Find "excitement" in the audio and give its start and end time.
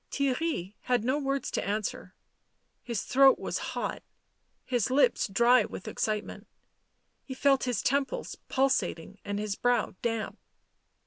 5.87-6.47